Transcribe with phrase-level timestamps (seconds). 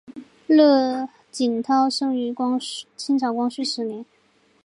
[0.47, 2.33] 乐景涛生于
[2.97, 4.03] 清朝光绪十年。